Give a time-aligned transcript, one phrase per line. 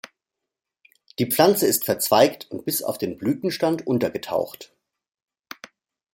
[1.19, 4.73] Die Pflanze ist verzweigt und bis auf den Blütenstand untergetaucht.